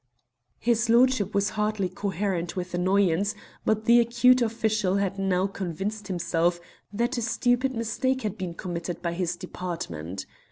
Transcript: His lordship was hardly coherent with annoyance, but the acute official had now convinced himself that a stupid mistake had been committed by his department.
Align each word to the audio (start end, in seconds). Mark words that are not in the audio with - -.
His 0.57 0.89
lordship 0.89 1.35
was 1.35 1.51
hardly 1.51 1.87
coherent 1.87 2.55
with 2.55 2.73
annoyance, 2.73 3.35
but 3.65 3.85
the 3.85 3.99
acute 3.99 4.41
official 4.41 4.95
had 4.95 5.19
now 5.19 5.45
convinced 5.45 6.07
himself 6.07 6.59
that 6.91 7.19
a 7.19 7.21
stupid 7.21 7.75
mistake 7.75 8.23
had 8.23 8.35
been 8.35 8.55
committed 8.55 9.03
by 9.03 9.13
his 9.13 9.35
department. 9.35 10.25